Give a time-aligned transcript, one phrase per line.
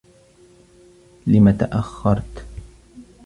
[1.27, 2.43] لم تأخّرت؟